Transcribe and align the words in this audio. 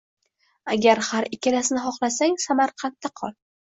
Agar 0.75 1.01
har 1.09 1.29
ikkalasini 1.39 1.83
xohlasang, 1.85 2.37
Samarqandda 2.49 3.13
qol”. 3.23 3.37